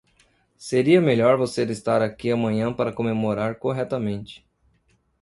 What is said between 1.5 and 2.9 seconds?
estar aqui amanhã